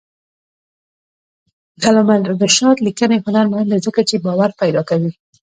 [1.79, 5.11] د علامه رشاد لیکنی هنر مهم دی ځکه چې باور پیدا کوي.